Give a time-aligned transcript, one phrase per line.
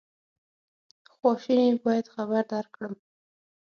[1.13, 2.93] خواشیني باید خبر درکړم.